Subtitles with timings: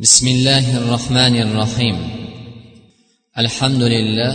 [0.00, 1.96] بسم الله الرحمن الرحيم
[3.38, 4.34] الحمد لله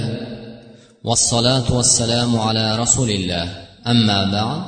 [1.03, 3.45] والصلاة والسلام على رسول الله
[3.87, 4.61] أما بعد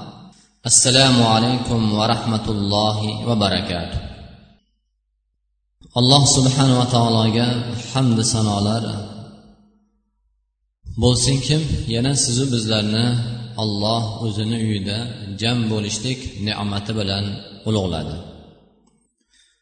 [0.65, 3.99] السلام عليكم ورحمة الله وبركاته
[5.99, 7.47] alloh subhanava taologa
[7.93, 8.83] hamdu sanolar
[11.03, 11.61] bo'lsinkim
[11.95, 13.05] yana sizu bizlarni
[13.63, 14.97] olloh o'zini uyida
[15.41, 17.25] jam bo'lishlik ne'mati bilan
[17.69, 18.17] ulug'ladi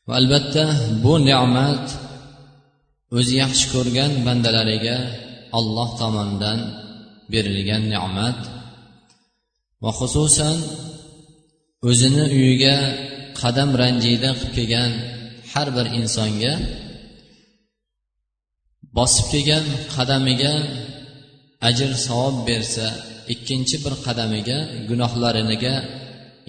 [0.07, 0.65] Va albatta
[1.03, 1.85] bu ne'mat
[3.17, 4.97] o'zi yaxshi ko'rgan bandalariga
[5.59, 6.59] alloh tomonidan
[7.31, 8.39] berilgan ne'mat.
[9.83, 10.57] Va xususan
[11.89, 12.75] o'zini uyiga
[13.41, 14.91] qadam ranjida qilib kelgan
[15.51, 16.53] har bir insonga
[18.97, 19.65] bosib kelgan
[19.95, 20.53] qadamiga
[21.69, 22.87] ajr savob bersa
[23.33, 24.57] ikkinchi bir qadamiga
[24.89, 25.75] gunohlariniga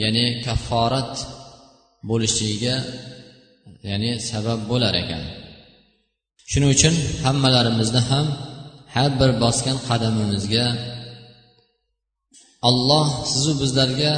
[0.03, 1.15] ya'ni kafforat
[2.09, 2.77] bo'lishligiga
[3.91, 5.23] ya'ni sabab bo'lar ekan.
[6.51, 8.27] Shuning uchun hammalarimizni ham
[8.95, 10.67] har bir bosgan qadamimizga
[12.69, 14.13] alloh sizu bizlarga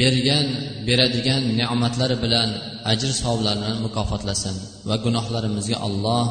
[0.00, 0.46] bergan
[0.86, 2.48] beradigan ne'matlari bilan
[2.92, 4.56] ajr savoblarni mukofotlasin
[4.88, 6.24] va gunohlarimizga alloh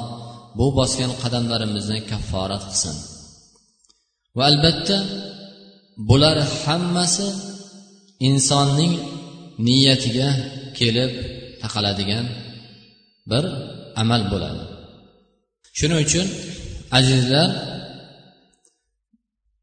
[0.58, 2.96] bu bosgan qadamlarimizni kafforat qilsin.
[4.38, 4.98] Va albatta
[6.10, 7.28] bular hammasi
[8.30, 8.94] insonning
[9.68, 10.30] niyatiga
[10.80, 11.12] kelib
[11.64, 12.26] taqaladigan
[13.32, 13.44] bir
[14.02, 14.64] amal bo'ladi.
[15.78, 16.28] Shuning uchun
[16.98, 17.50] azizlar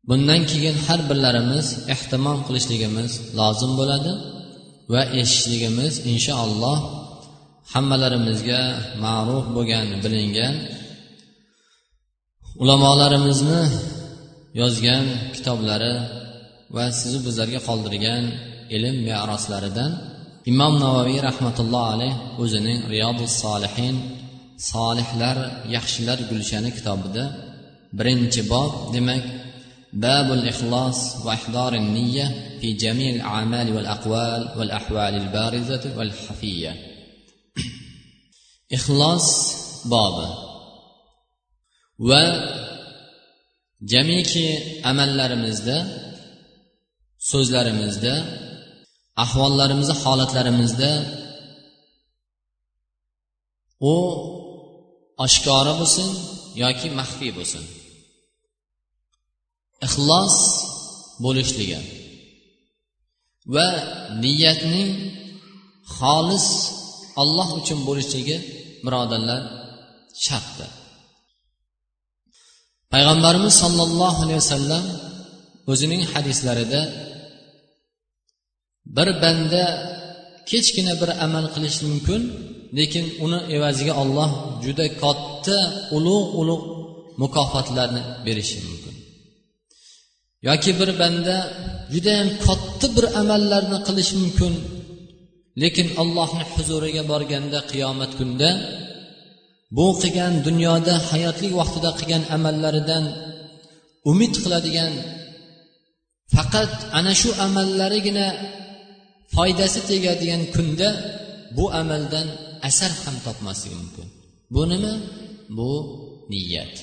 [0.09, 4.12] bundan keyin har birlarimiz ehtimol qilishligimiz lozim bo'ladi
[4.92, 6.79] va eshitishligimiz inshaalloh
[7.73, 8.61] hammalarimizga
[9.05, 10.55] ma'ruf bo'lgan bilingan
[12.62, 13.62] ulamolarimizni
[14.61, 15.05] yozgan
[15.35, 15.95] kitoblari
[16.77, 18.23] va sizu bizlarga qoldirgan
[18.77, 19.91] ilm meroslaridan
[20.48, 23.96] imom navoiy rahmatulloh alayh o'zining riyodu solihin
[24.70, 25.36] solihlar
[25.74, 27.24] yaxshilar gulshani kitobida
[27.98, 29.24] birinchi bob demak
[30.05, 32.27] babul ixlos va ihdorin niyya
[32.61, 36.73] fi jamil amal val aqval val ahvalil barizati val hafiya
[38.77, 39.27] ixlos
[39.92, 40.29] bobi
[42.08, 42.23] va
[43.92, 44.46] jamiki
[44.90, 45.77] amallarimizda
[47.30, 48.14] so'zlarimizda
[49.25, 50.91] ahvollarimizda holatlarimizda
[53.92, 53.95] u
[55.25, 56.08] oshkora bo'lsin
[56.63, 57.64] yoki maxfiy bo'lsin.
[59.86, 60.36] Ixlos
[61.25, 61.80] bo'lishligi
[63.55, 63.67] va
[64.25, 64.91] niyatning
[65.97, 66.47] xolis
[67.23, 68.36] olloh uchun bo'lishligi
[68.85, 69.41] birodarlar
[70.25, 70.70] shartdir.
[72.92, 74.85] Payg'ambarimiz sollallohu alayhi vasallam
[75.73, 76.80] o'zining hadislarida
[78.96, 79.64] bir banda
[80.51, 82.20] kechgina bir amal qilishi mumkin
[82.79, 84.30] lekin uni evaziga olloh
[84.64, 85.58] juda katta
[85.96, 86.64] ulug' ulug'
[87.23, 88.95] mukofotlarni berishi mumkin.
[90.48, 91.36] Yoki bir banda
[91.92, 94.52] judayam katta bir amallarni qilishi mumkin
[95.62, 98.51] lekin allohni huzuriga borganda qiyomat kunida
[99.77, 103.05] bu qilgan dunyoda hayotlik vaqtida qilgan amallaridan
[104.11, 104.92] umid qiladigan
[106.35, 108.27] faqat ana shu amallarigina
[109.36, 110.89] foydasi tegadigan kunda
[111.58, 112.27] bu amaldan
[112.70, 114.08] asar ham topmasligi mumkin
[114.54, 114.93] bu nima
[115.58, 115.70] bu
[116.32, 116.73] niyat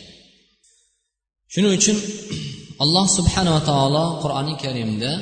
[1.52, 1.98] shuning uchun
[2.84, 5.12] alloh subhanava taolo qur'oni karimda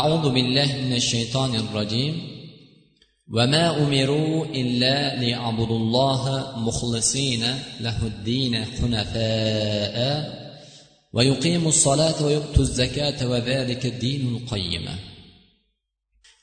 [0.00, 2.14] أعوذ بالله من الشيطان الرجيم
[3.36, 6.22] وما أمروا إلا ليعبدوا الله
[6.56, 7.44] مخلصين
[7.80, 9.96] له الدين حنفاء
[11.12, 14.94] ويقيموا الصلاة ويؤتوا الزكاة وذلك الدين القيمة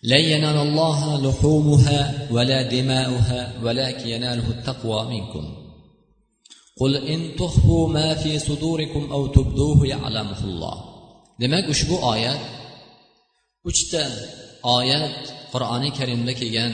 [0.04, 5.46] لن ينال الله لحومها ولا دماؤها ولكن يناله التقوى منكم
[6.80, 10.90] قل إن تخفوا ما في صدوركم أو تبدوه يعلمه الله
[11.40, 12.42] demak ushbu oyat
[13.70, 14.04] uchta
[14.78, 15.20] oyat
[15.54, 16.74] qur'oni karimda kelgan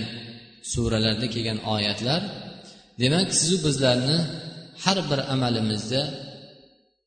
[0.72, 2.22] suralarda kelgan oyatlar
[3.02, 4.20] demak sizu bizlarni
[4.84, 6.02] har bir amalimizda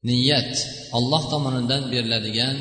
[0.08, 0.52] niyat
[0.96, 2.56] alloh tomonidan beriladigan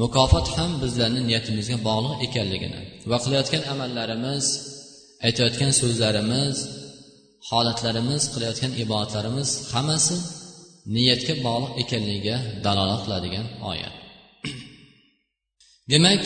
[0.00, 4.44] mukofot ham bizlarni niyatimizga bog'liq ekanligini va qilayotgan amallarimiz
[5.26, 6.56] aytayotgan so'zlarimiz
[7.50, 10.16] holatlarimiz qilayotgan ibodatlarimiz hammasi
[10.94, 13.94] niyatga bog'liq ekanligiga dalolat qiladigan oyat.
[15.92, 16.24] Demak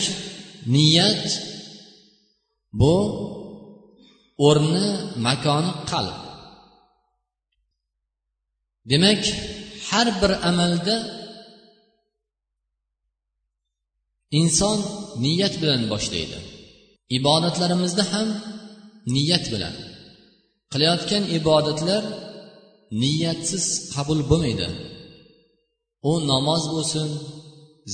[0.75, 1.25] niyat
[2.79, 2.95] bu
[4.47, 4.87] o'rni
[5.25, 6.19] makoni qalb.
[8.91, 9.23] Demak
[9.89, 10.95] har bir amalda
[14.39, 14.77] inson
[15.25, 16.37] niyat bilan boshlaydi.
[17.17, 18.27] Ibodatlarimizda ham
[19.15, 19.75] niyat bilan.
[20.71, 22.03] Qilayotgan ibodatlar
[23.03, 24.67] niyatsiz qabul bo'lmaydi.
[26.09, 27.09] U namoz bo'lsin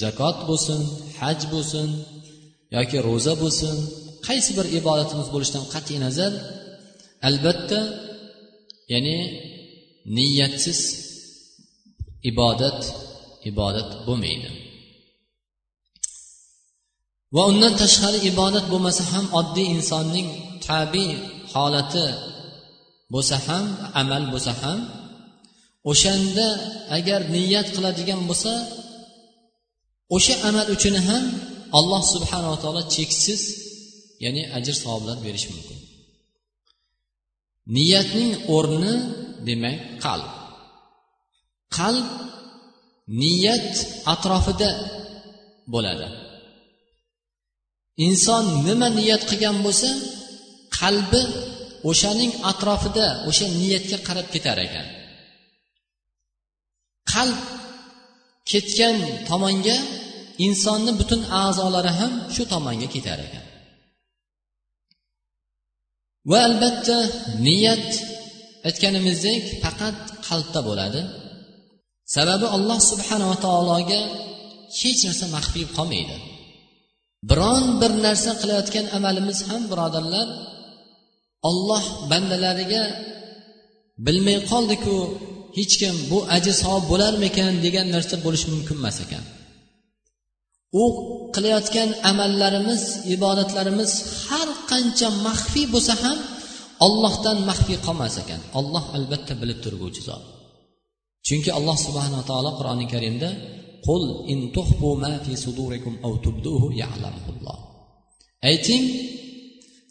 [0.01, 0.79] zakot bo'lsin
[1.19, 1.87] haj bo'lsin
[2.75, 3.75] yoki ro'za bo'lsin
[4.27, 6.31] qaysi bir ibodatimiz bo'lishidan qat'iy nazar
[7.27, 7.79] albatta
[8.93, 9.17] ya'ni
[10.17, 10.79] niyatsiz
[12.29, 12.81] ibodat
[13.49, 14.49] ibodat bo'lmaydi.
[17.35, 20.27] Va undan tashqari ibodat bo'lmasa ham oddiy insonning
[20.67, 21.13] tabiiy
[21.53, 22.07] holati
[23.13, 23.65] bo'lsa ham
[24.01, 24.79] amal bo'lsa ham
[25.91, 26.47] o'shanda
[26.97, 28.53] agar niyat qiladigan bo'lsa
[30.15, 31.23] o'sha amal uchun ham
[31.79, 33.41] alloh subhanava taolo cheksiz
[34.23, 35.79] ya'ni ajr savoblar berishi mumkin.
[37.75, 38.95] Niyatning o'rni
[39.47, 40.31] demak qalb.
[41.77, 42.07] Qalb
[43.21, 43.71] niyat
[44.13, 44.69] atrofida
[45.73, 46.07] bo'ladi.
[48.05, 49.89] Inson nima niyat qilgan bo'lsa
[50.79, 51.21] qalbi
[51.89, 54.87] o'shaning atrofida o'sha niyatga qarab ketar ekan.
[57.13, 57.39] Qalb
[58.51, 58.97] ketgan
[59.29, 59.77] tomonga
[60.45, 63.45] insonni butun a'zolari ham shu tomonga ketar ekan.
[66.29, 66.97] Va albatta
[67.47, 67.87] niyat
[68.67, 69.97] aytganimizdek faqat
[70.27, 71.01] qalbda bo'ladi.
[72.15, 74.01] Sababi alloh subhanava taologa
[74.79, 76.17] hech narsa maxfiy qolmaydi.
[77.29, 80.27] Biron bir narsa qilayotgan amalimiz ham birodarlar
[81.49, 82.83] olloh bandalariga
[84.05, 84.95] bilmay qoldiku
[85.57, 89.23] hech kim bu ajr savob bo'larmikan degan narsa bo'lishi mumkin emas ekan.
[90.81, 90.83] U
[91.35, 92.83] qilayotgan amallarimiz
[93.15, 93.91] ibodatlarimiz
[94.27, 96.17] har qancha maxfiy bo'lsa ham
[96.85, 98.41] ollohdan maxfiy qolmas ekan.
[98.59, 100.23] Olloh albatta bilib turguvchi zot.
[101.27, 103.29] Chunki alloh subhanaa taolo qur'oni karimda
[103.85, 104.03] qul
[104.33, 107.57] in tuhbu ma fi sudurikum aw tubduhu ya'lamulloh
[108.49, 108.83] ayting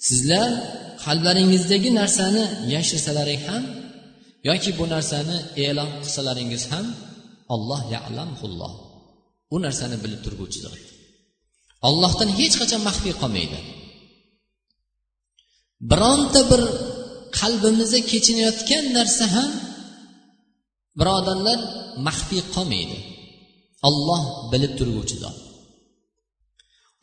[0.09, 0.49] sizlar
[1.05, 2.45] qalblaringizdagi narsani
[2.75, 3.63] yashirsalaring ham
[4.49, 6.87] yoki bu narsani e'lon qilsalaringiz ham
[7.55, 8.73] olloh yalamhulloh
[9.55, 10.83] u narsani bilib turguvchi zot
[11.89, 13.59] ollohdan hech qachon maxfiy qolmaydi.
[15.91, 16.63] Bironta bir
[17.39, 19.51] qalbimizda kechinayotgan narsa ham
[20.99, 21.59] birodarlar
[22.07, 22.99] maxfiy qolmaydi.
[23.89, 25.37] Olloh bilib turguvchi zot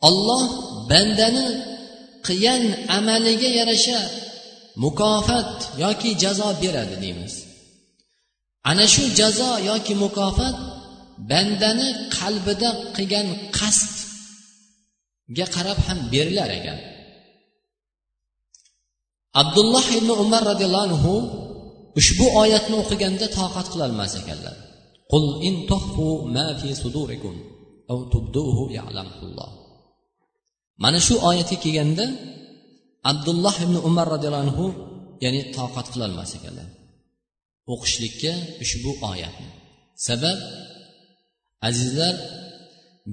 [0.08, 0.44] olloh
[0.90, 1.46] bandani
[2.26, 2.62] qilgan
[2.96, 4.00] amaliga yarasha
[4.82, 5.50] mukofot
[5.82, 7.34] yoki jazo beradi deymiz.
[8.70, 10.56] Ana shu jazo yoki mukofot
[11.30, 16.78] bandani qalbida qilgan qasdga qarab ham berilar ekan.
[19.40, 21.14] Abdulloh ibn umar roziyallohu anhu
[22.00, 24.56] ushbu oyatni o'qiganda toqat qilolmas ekanlar.
[25.12, 25.24] Qul
[26.34, 27.34] ما ma fi sudurikum
[27.92, 27.98] aw
[28.78, 29.50] يعلمه الله.
[30.82, 32.06] mana shu oyatga kelganda
[33.10, 34.66] abdulloh ibn umar roziyallohu anhu
[35.24, 36.68] ya'ni toqat qilolmas ekanlar
[37.72, 38.32] o'qishlikka
[38.64, 39.50] ushbu oyatni
[40.06, 40.38] sabab
[41.68, 42.14] azizlar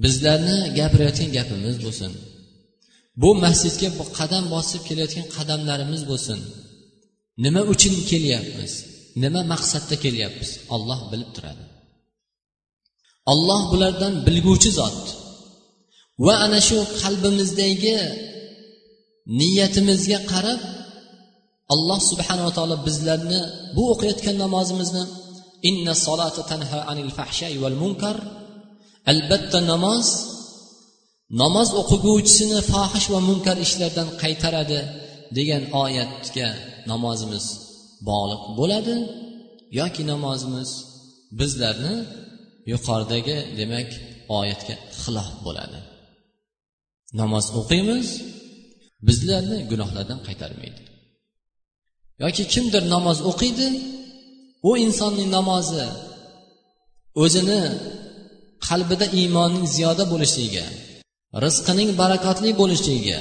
[0.02, 2.12] bizlarni gapirayotgan gapimiz bo'lsin
[3.22, 6.38] bu masjidga qadam bosib kelayotgan qadamlarimiz bo'lsin
[7.44, 8.72] nima uchun kelyapmiz
[9.22, 11.64] nima maqsadda kelyapmiz olloh bilib turadi
[13.32, 15.00] olloh bulardan bilguvchi zot.
[16.24, 17.98] Va ana shu qalbimizdagi
[19.40, 20.60] niyatimizga qarab
[21.74, 23.40] alloh subhanava taolo bizlarni
[23.76, 25.04] bu o'qiyotgan namozimizni
[25.68, 28.16] inna solata tanha anil fahshay val munkar
[29.12, 30.06] albatta namoz
[31.42, 34.80] namoz o'qiguvchisini fohish va munkar ishlardan qaytaradi
[35.36, 36.48] degan oyatga
[36.90, 37.44] namozimiz
[38.08, 38.96] bog'liq bo'ladi
[39.78, 40.70] yoki namozimiz
[41.38, 41.94] bizlarni
[42.70, 43.88] yuqoridagi demak
[44.38, 45.78] oyatga xilof bo'ladi.
[47.20, 48.08] Namoz o'qiymiz
[49.06, 50.82] bizlarni gunohlardan qaytarmaydi.
[52.22, 53.68] Yoki kimdir namoz o'qiydi
[54.68, 55.86] u insonning namozi
[57.22, 57.62] o'zini
[58.66, 60.66] qalbida iymonning ziyoda bo'lishiga
[61.44, 63.20] rizqining barakotli bo'lishiga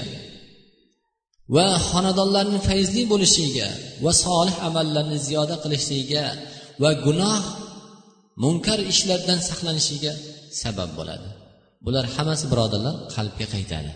[1.56, 3.68] va xonadonlarning fayzli bo'lishiga
[4.04, 6.26] va solih amallarni ziyoda qilishligiga
[6.82, 7.42] va gunoh
[8.44, 10.14] munkar ishlardan saqlanishiga
[10.62, 11.30] sabab bo'ladi.
[11.86, 13.92] Bular hammasi birodarlar qalbga qaytadi.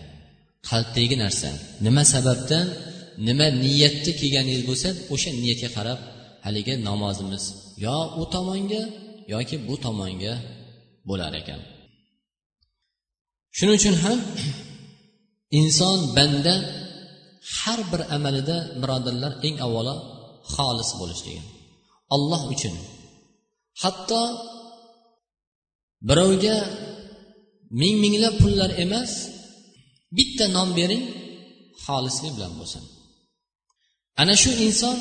[0.69, 1.49] Qalbdagi narsa
[1.85, 2.65] nima sababdan
[3.27, 5.99] nima niyatda kelganingiz bo'lsa o'sha niyatga qarab
[6.45, 7.43] haligi namozimiz
[7.85, 8.81] yo u tomonga
[9.33, 10.33] yoki bu tomonga
[11.09, 11.61] bo'lar ekan.
[13.57, 14.19] Shuning uchun ham
[15.59, 16.55] inson banda
[17.59, 19.95] har bir amalida birodarlar eng avvalo
[20.53, 21.41] xolis bo'lishligi
[22.15, 22.75] olloh uchun
[23.81, 24.21] hatto
[26.07, 26.57] birovga
[27.79, 29.11] ming minglab pullar emas
[30.17, 31.03] bitta non bering
[31.83, 32.83] xolislik bilan bo'lsin.
[34.21, 34.97] Ana shu inson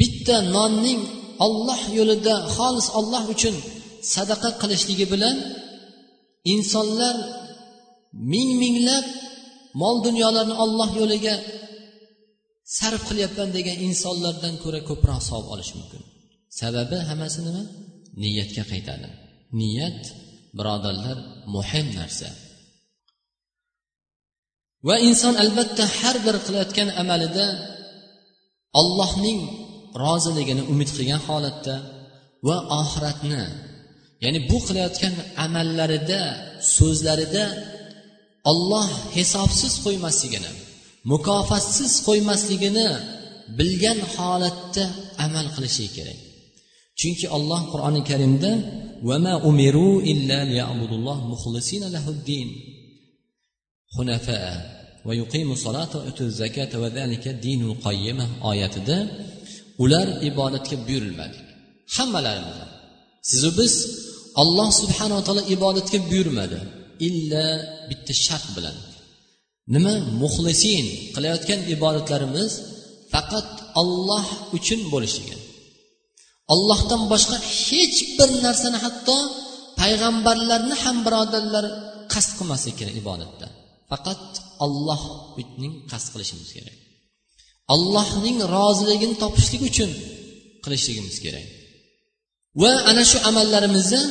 [0.00, 1.00] bitta nonning
[1.46, 3.56] olloh yo'lida xolis olloh uchun
[4.14, 5.36] sadaqa qilishligi bilan
[6.54, 7.16] insonlar
[8.32, 9.06] ming minglab
[9.80, 11.34] mol dunyolarni olloh yo'liga
[12.76, 16.02] sarf qilyapman degan insonlardan ko'ra ko'proq savob olish mumkin.
[16.58, 17.62] Sababi hammasi nima?
[18.22, 19.08] Niyatga qaytadi.
[19.60, 20.00] Niyat
[20.58, 21.18] birodarlar
[21.54, 22.28] muhim narsa.
[24.86, 27.46] Va inson albatta har bir qilayotgan amalida
[28.80, 29.40] ollohning
[30.02, 31.74] roziligini umid qilgan holatda
[32.46, 33.42] va oxiratni
[34.24, 35.14] ya'ni bu qilayotgan
[35.44, 36.20] amallarida
[36.76, 37.44] so'zlarida
[38.50, 40.50] olloh hisobsiz qo'ymasligini
[41.12, 42.88] mukofotsiz qo'ymasligini
[43.58, 44.84] bilgan holatda
[45.24, 46.29] amal qilishi kerak.
[47.00, 48.52] Chunki alloh qur'oni karimda
[49.08, 52.48] vama umiru illa liya'budulloh muxlisina lahuddin.
[53.96, 54.38] Hunafa
[55.06, 58.98] va yuqimu salata va zakata va zalika dinul qayyima oyatida
[59.82, 61.38] ular ibodatga buyurilmadi.
[61.96, 62.58] Hammalarimiz
[63.30, 63.74] sizu biz
[64.42, 66.58] olloh subhanava taolo ibodatga buyurmadi.
[67.08, 67.44] Illa
[67.88, 68.76] bitta shart bilan.
[69.74, 69.94] Nima?
[70.22, 72.52] Muxlisin qilayotgan ibodatlarimiz
[73.12, 73.48] faqat
[73.80, 74.26] olloh
[74.56, 75.36] uchun bo'lishligi
[76.54, 79.16] ollohdan boshqa hech bir narsani hatto
[79.80, 81.64] payg'ambarlarni ham birodarlar
[82.12, 83.46] qasd qilmaslik kerak ibodatda.
[83.90, 84.24] Faqat
[84.64, 86.76] ollohning qasd qilishimiz kerak.
[87.74, 89.90] Allohning roziligini topishlik uchun
[90.64, 91.46] qilishligimiz kerak.
[92.62, 94.02] Va ana shu amallarimizni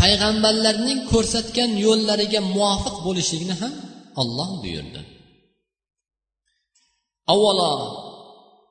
[0.00, 3.74] payg'ambarlarning ko'rsatgan yo'llariga muvofiq bo'lishligini ham
[4.22, 5.00] olloh buyurdi.
[7.32, 7.72] Avvalo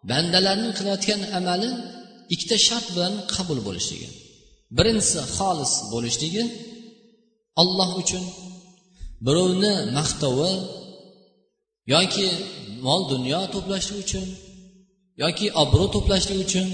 [0.09, 1.69] bandalarning qilayotgan amali
[2.33, 4.09] ikkita shart bilan qabul bo'lishligi.
[4.77, 6.43] Birinchisi xolis bo'lishligi
[7.61, 8.23] olloh uchun
[9.25, 10.51] birovni maqtovi
[11.93, 12.27] yoki
[12.85, 14.25] mol dunyo to'plashlik uchun
[15.23, 16.67] yoki obro' to'plashlik uchun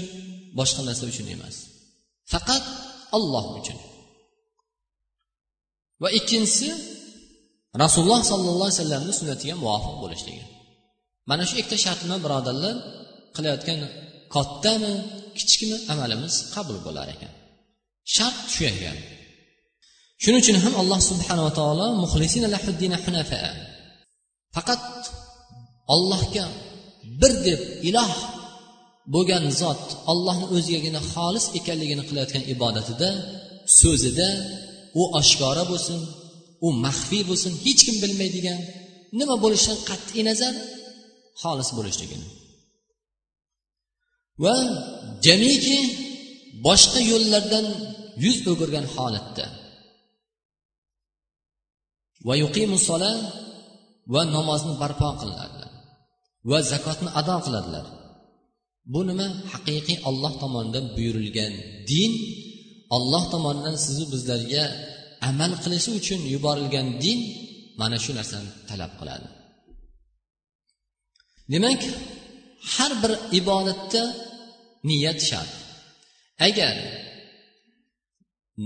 [0.58, 1.56] boshqa narsa uchun emas.
[2.32, 2.64] Faqat
[3.16, 3.78] olloh uchun.
[6.02, 6.68] Va ikkinchisi
[7.82, 10.44] rasululloh sollallohu alayhi vasallamni sunnatiga muvofiq bo'lishligi.
[11.28, 12.74] Mana shu ikkita shartni birodarlar
[13.36, 13.80] qilayotgan
[14.34, 14.94] kattami
[15.40, 17.32] kichkina amalimiz qabul bo'lar ekan.
[18.14, 18.98] Shart shu ekan
[20.22, 21.86] shuning uchun ham alloh subhanava taolo
[24.54, 24.82] faqat
[25.94, 26.44] ollohga
[27.20, 28.12] bir deb iloh
[29.14, 33.10] bo'lgan zot ollohni o'zigagina xolis ekanligini qilayotgan ibodatida
[33.80, 34.28] so'zida
[35.00, 35.98] u oshkora bo'lsin
[36.66, 38.58] u maxfiy bo'lsin hech kim bilmaydigan
[39.18, 40.54] nima bo'lishidan qat'iy nazar
[41.42, 42.26] xolis bo'lishligini
[44.44, 44.54] va
[45.26, 45.78] jamiki
[46.66, 47.66] boshqa yo'llardan
[48.24, 49.46] yuz o'girgan holatda.
[52.26, 53.12] Va yuqimusola
[54.14, 55.70] va namozni barpo qiladilar
[56.50, 57.86] va zakotni ado qiladilar.
[58.92, 59.26] Bu nima?
[59.52, 61.52] Haqiqiy olloh tomonidan buyurilgan
[61.90, 62.12] din
[62.96, 64.64] olloh tomonidan sizu bizlarga
[65.30, 67.18] amal qilishi uchun yuborilgan din
[67.80, 69.28] mana shu narsani talab qiladi.
[71.52, 71.82] Demak
[72.74, 74.02] har bir ibodatda
[74.88, 75.52] niyat shart.
[76.48, 76.76] Agar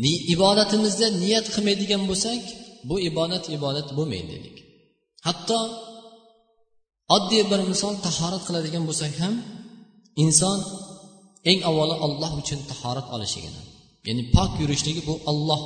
[0.03, 2.43] ni, ibodatimizda niyat qilmaydigan bo'lsak
[2.89, 4.57] bu ibodat ibodat bo'lmaydi dedik.
[5.27, 5.59] Hatto
[7.17, 9.35] oddiy bir misol tahorat qiladigan bo'lsak ham
[10.25, 10.59] inson
[11.51, 13.63] eng avvalo olloh uchun tahorat olishligini
[14.07, 15.63] ya'ni pok yurishligi bu olloh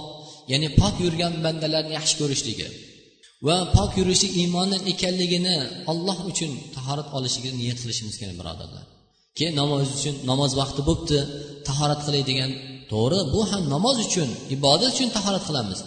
[0.53, 2.69] ya'ni pok yurgan bandalarni yaxshi ko'rishligi
[3.47, 5.57] va pok yurishlik iymondan ekanligini
[5.93, 8.85] olloh uchun tahorat olishligiga niyat qilishimiz kerak birodarlar.
[9.37, 11.19] Keyin namoz uchun namoz vaqti bo'libdi
[11.69, 12.51] tahorat qilay degan.
[12.93, 15.79] To'g'ri bu ham namoz uchun ibodat uchun tahorat qilamiz.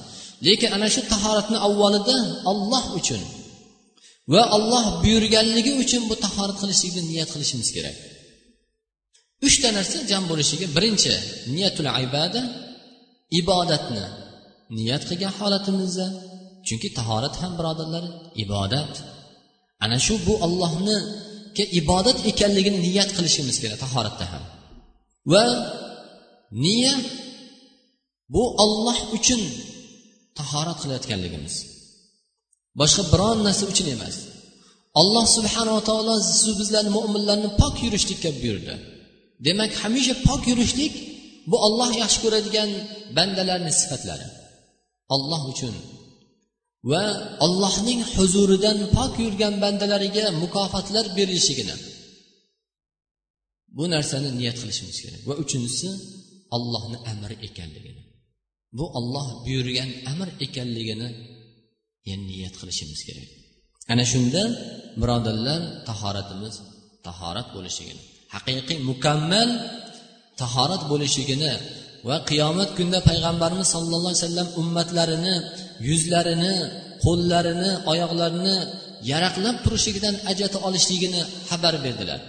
[0.45, 2.17] Lekin ana shu tahoratni avvalida
[2.51, 3.21] olloh uchun
[4.33, 7.97] va olloh buyurganligi uchun bu tahorat qilishlikni niyat qilishimiz kerak.
[9.47, 11.13] Uchta narsa jam bo'lishiga birinchi
[11.55, 12.41] niyatul ibada
[13.39, 14.05] ibodatni
[14.77, 16.07] niyat qilgan holatimizda.
[16.67, 18.05] Chunki tahorat ham birodarlar
[18.43, 18.93] ibodat.
[19.83, 20.97] Ana shu bu ollohni
[21.81, 24.43] ibodat ekanligini niyat qilishimiz kerak tahoratda ham.
[25.31, 25.45] Va
[26.65, 26.95] niya
[28.33, 29.41] bu olloh uchun
[30.39, 31.55] tahorat qilayotganligimiz.
[32.79, 34.15] Boshqa biron narsa uchun emas.
[35.01, 38.75] Alloh subhanava taolo sizu bizlarni mo'minlarni pok yurishlikka buyurdi.
[39.45, 40.93] Demak hamisha pok yurishlik
[41.49, 42.69] bu olloh yaxshi ko'radigan
[43.17, 44.27] bandalarni sifatlari.
[45.15, 45.75] Olloh uchun
[46.91, 47.03] va
[47.45, 51.75] allohning huzuridan pok yurgan bandalariga mukofotlar berilishigini
[53.77, 55.21] bu narsani niyat qilishimiz kerak.
[55.29, 55.89] Va uchinchisi
[56.55, 58.03] allohni amri ekanligini.
[58.77, 61.09] Bu olloh buyurgan amr ekanligini
[62.09, 63.29] yani niyat qilishimiz kerak.
[63.91, 64.41] Ana shunda
[65.01, 66.55] birodarlar tahoratimiz
[67.07, 68.03] tahorat bo'lishligini
[68.35, 69.49] haqiqiy mukammal
[70.41, 71.53] tahorat bo'lishligini
[72.07, 75.35] va qiyomat kunida payg'ambarimiz sollallohu alayhi vasallam ummatlarini
[75.87, 76.55] yuzlarini
[77.05, 78.57] qo'llarini oyoqlarini
[79.11, 82.21] yaraqlab turishligidan ajrata olishligini xabar berdilar.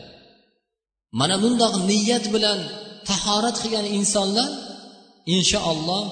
[1.20, 2.58] Mana bundoq niyat bilan
[3.08, 4.50] tahorat qilgan insonlar
[5.36, 6.04] inshaalloh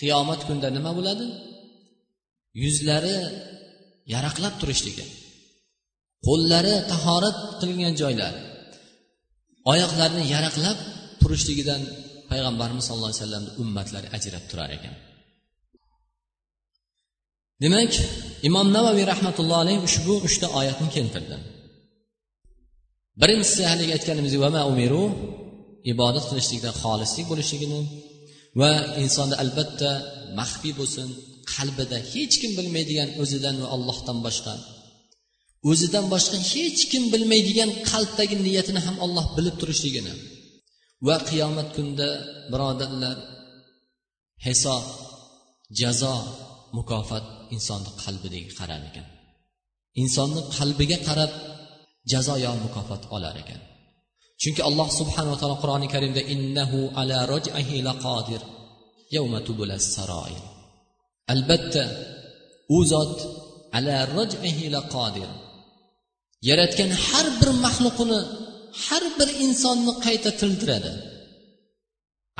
[0.00, 1.26] qiyomat kunida nima bo'ladi?
[2.62, 3.16] Yuzlari
[4.14, 5.04] yaraqlab turishligi
[6.26, 8.34] qo'llari tahorat qilingan joylar
[9.72, 10.78] oyoqlarini yaraqlab
[11.20, 11.80] turishligidan
[12.30, 14.94] payg'ambarimiz sallallohu alayhi vasallamni ummatlari ajrab turar ekan.
[17.62, 17.92] Demak
[18.48, 21.36] imom navaviy rahmatullohi alayhi ushbu uchta oyatni keltirdi.
[23.20, 25.04] Birinchisi haligi aytganimizdek vama umiru?
[25.92, 27.80] Ibodat qilishlikda xolislik bo'lishligini
[28.60, 28.70] va
[29.04, 29.90] insonda albatta
[30.38, 31.08] maxfiy bo'lsin
[31.54, 34.54] qalbida hech kim bilmaydigan o'zidan va allohdan boshqa.
[35.70, 40.14] O'zidan boshqa hech kim bilmaydigan qalbdagi niyatini ham olloh bilib turishligini
[41.06, 42.08] va qiyomat kunida
[42.52, 43.16] birodarlar
[44.46, 44.84] hisob
[45.80, 46.16] jazo
[46.76, 47.24] mukofot
[47.54, 49.06] insonni qalbidagi qarar ekan.
[50.02, 51.32] Insonni qalbiga qarab
[52.12, 53.60] jazo yo mukofot olar ekan.
[54.42, 58.42] Chunki alloh subhanava taolo qur'oni karimda innahu ala roj'ihi laqodir
[59.16, 59.38] yawma
[59.96, 60.44] saroir
[61.32, 61.82] albatta
[62.76, 63.16] u zot
[63.76, 65.30] ala roj'ihi laqodir
[66.48, 68.20] yaratgan har bir maxluqini
[68.84, 70.92] har bir insonni qayta tiriltiradi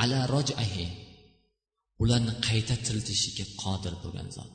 [0.03, 0.87] ala rojahi
[2.03, 4.51] ularni qayta tiriltirishga qodir bo'lgan zot.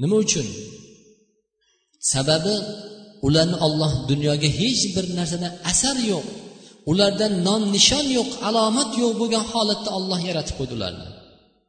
[0.00, 0.46] Nima uchun?
[2.12, 2.54] Sababi
[3.26, 6.26] ularni olloh dunyoga hech bir narsada asar yo'q.
[6.90, 11.06] Ulardan non nishon yo'q alomat yo'q bo'lgan holatda olloh yaratib qo'ydi ularni.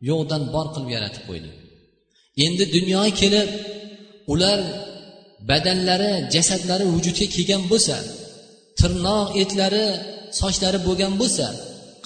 [0.09, 1.50] Yo'qdan bor qilib yaratib qo'ydi.
[2.45, 3.50] Endi dunyoga kelib
[4.33, 4.59] ular
[5.50, 7.95] badanlari jasadlari vujudga kelgan bo'lsa
[8.79, 9.86] tirnoq etlari
[10.39, 11.45] sochlari bo'lgan bo'lsa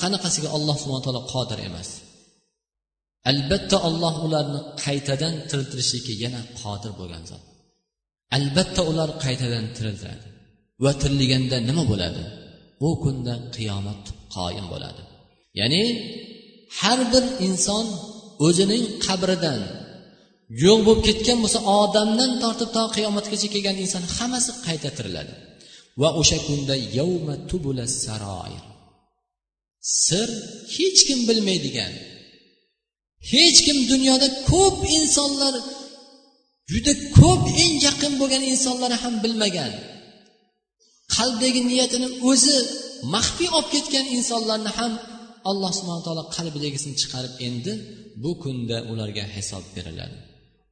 [0.01, 1.89] qanaqasiga alloh subhana taolo qodir emas?
[3.29, 7.43] Albatta olloh ularni qaytadan tiriltirishlikka yana qodir bo'lgan zot.
[8.37, 10.27] Albatta ular qaytadan tiriltiradi
[10.83, 12.23] va tirilganda nima bo'ladi?
[12.87, 14.03] U kunda qiyomat
[14.35, 15.01] qoyim bo'ladi.
[15.59, 15.83] Ya'ni
[16.79, 17.85] har bir inson
[18.47, 19.61] o'zining qabridan
[20.63, 25.33] yo'q bo'lib ketgan bo'lsa odamdan tortib to qiyomatgacha kelgan inson hammasi qayta tiriladi.
[26.01, 28.63] Va o'sha kunda yavma tubula saroir.
[30.05, 30.29] Sir
[30.75, 31.93] hech kim bilmaydigan
[33.31, 35.53] hech kim dunyoda ko'p insonlar
[36.71, 39.71] juda ko'p eng yaqin bo'lgan insonlar ham bilmagan.
[41.15, 42.57] Qalbdagi niyatini o'zi
[43.15, 44.93] maxfiy olib ketgan insonlarni ham
[45.49, 47.73] alloh subhana taolo qalbidagisini chiqarib endi
[48.23, 50.17] bu kunda ularga hisob beriladi.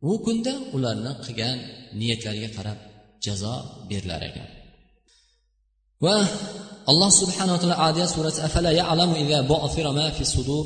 [0.09, 1.57] U kunda ularni qilgan
[1.99, 2.79] niyatlariga qarab
[3.25, 3.55] jazo
[3.89, 4.49] berilar ekan.
[6.03, 6.17] Va
[6.91, 10.65] alloh subhanaa taolo adiya surasi afala ya'lamu idza bu'thira ma fi sudur?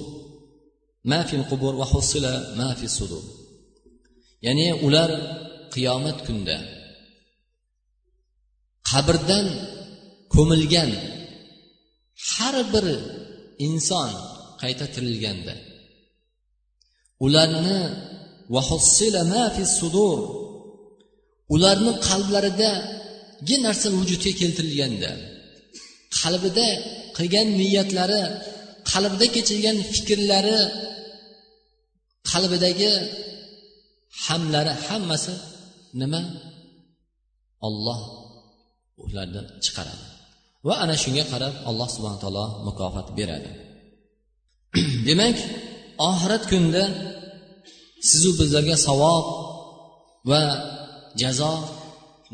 [1.10, 3.24] Ma fil qubur va husila ma fi sudur.
[4.46, 5.12] Ya'ni ular
[5.74, 6.58] qiyomat kunida
[8.89, 9.48] qabrdan
[10.34, 10.91] ko'milgan
[12.32, 12.86] har bir
[13.68, 14.12] inson
[14.62, 15.56] qayta tirilganda
[17.26, 17.80] ularni
[19.80, 20.20] sudur
[21.56, 25.12] ularni qalblaridagi narsa vujudga keltirilganda
[26.20, 26.68] qalbida
[27.18, 28.24] qilgan niyatlari
[28.91, 30.60] qalbida kechirgan fikrlari
[32.32, 32.92] qalbidagi
[34.26, 35.34] hamlari hammasi
[36.02, 36.22] nima?
[37.68, 38.02] Olloh
[39.04, 40.06] ularni chiqaradi.
[40.68, 43.52] Va ana shunga qarab alloh subhana taolo mukofot beradi.
[45.08, 45.38] Demak
[46.10, 46.84] oxirat kunida
[48.10, 49.26] sizu bizlarga savob
[50.30, 50.42] va
[51.22, 51.54] jazo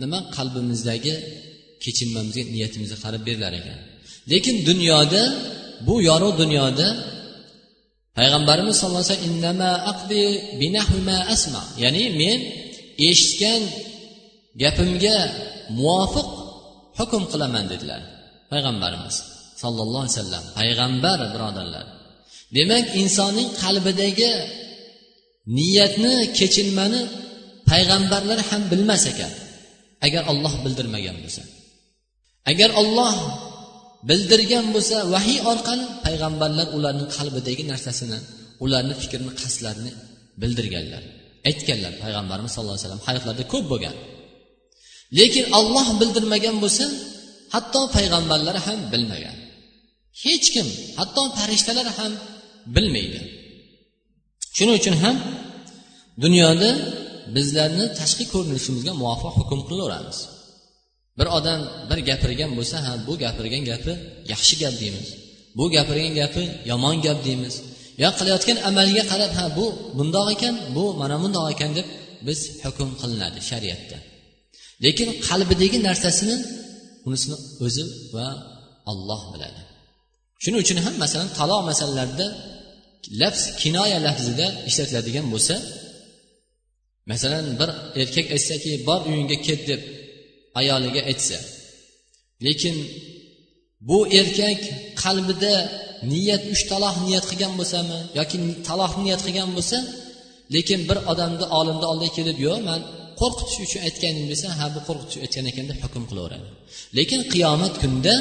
[0.01, 0.19] nima?
[0.35, 1.13] Qalbimizdagi
[1.83, 3.79] kechinmamizga niyatimizga qarab berilar ekan.
[4.31, 5.23] Lekin dunyoda
[5.87, 6.87] bu yorug' dunyoda
[8.17, 9.23] payg'ambarimiz sallallohu alayhi
[11.33, 12.39] vasallam ya'ni men
[13.09, 13.61] eshitgan
[14.61, 15.17] gapimga
[15.77, 16.29] muvofiq
[16.99, 18.01] hukm qilaman dedilar
[18.51, 19.15] payg'ambarimiz
[19.61, 21.85] sallallohu alayhi vasallam payg'ambar birodarlar.
[22.57, 24.31] Demak insonning qalbidagi
[25.57, 27.01] niyatni kechinmani
[27.69, 29.31] payg'ambarlar ham bilmas ekan
[30.05, 31.43] agar olloh bildirmagan bo'lsa.
[32.51, 33.15] Agar olloh
[34.09, 38.19] bildirgan bo'lsa vahiy orqali payg'ambarlar ularning qalbidagi narsasini
[38.63, 39.91] ularni fikrini qasdlarini
[40.41, 41.03] bildirganlar.
[41.49, 43.95] Aytganlar payg'ambarimiz sallallohu alayhi vasallam hayotlarida ko'p bo'lgan.
[45.19, 46.85] Lekin olloh bildirmagan bo'lsa
[47.53, 49.37] hatto payg'ambarlar ham bilmagan.
[50.23, 50.67] Hech kim
[50.99, 52.11] hatto farishtalar ham
[52.75, 53.21] bilmaydi.
[54.57, 55.15] Shuning uchun ham
[56.23, 56.69] dunyoda
[57.35, 60.19] bizlarni tashqi ko'rinishimizga muvofiq hukm qilaveramiz.
[61.19, 63.93] Bir odam bir gapirgan bo'lsa ha bu gapirgan gapi
[64.33, 65.07] yaxshi gap deymiz.
[65.57, 67.55] Bu gapirgan gapi yomon gap deymiz.
[68.03, 69.65] Yo qilayotgan amaliga qarab ha bu
[69.97, 71.87] bundoq ekan bu mana bundoq ekan deb
[72.27, 73.97] biz hukm qilinadi shariatda.
[74.85, 76.35] Lekin qalbidagi narsasini
[77.07, 77.83] unisini o'zi
[78.15, 78.27] va
[78.91, 79.61] olloh biladi.
[80.43, 82.27] Shuning uchun ham masalan taloq masalalarida
[83.21, 85.55] lafz kinoya lafzida ishlatiladigan bo'lsa
[87.11, 87.69] masalan bir
[88.01, 89.81] erkak aytsaki bor uyingga ket deb
[90.59, 91.37] ayoliga aytsa.
[92.45, 92.75] Lekin
[93.89, 94.61] bu erkak
[95.03, 95.55] qalbida
[96.11, 98.37] niyat uch taloq niyat qilgan bo'lsami yoki
[98.67, 99.77] taloh niyat qilgan bo'lsa
[100.55, 102.81] lekin bir odamni olimni oldiga kelib yo'q man
[103.21, 106.47] qo'rqitish uchun aytganim desa ha bu qo'rqitish uchun aytgan ekan deb hukm qilaveradi.
[106.97, 108.15] Lekin qiyomat kunida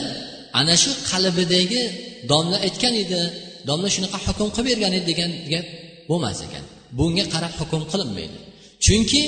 [0.61, 1.83] ana shu qalbidagi
[2.31, 3.21] domla aytgan edi
[3.69, 5.67] domla shunaqa hukm qilib bergan edi degan gap
[6.11, 6.65] bo'lmas ekan.
[6.99, 8.39] Bunga qarab hukm qilinmaydi.
[8.85, 9.23] Chunki